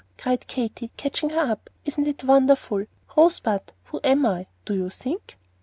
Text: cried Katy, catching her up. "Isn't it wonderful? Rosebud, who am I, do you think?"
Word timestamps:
cried 0.17 0.47
Katy, 0.47 0.89
catching 0.97 1.29
her 1.29 1.51
up. 1.51 1.69
"Isn't 1.85 2.07
it 2.07 2.23
wonderful? 2.23 2.87
Rosebud, 3.15 3.71
who 3.83 3.99
am 4.03 4.25
I, 4.25 4.47
do 4.65 4.73
you 4.73 4.89
think?" 4.89 5.37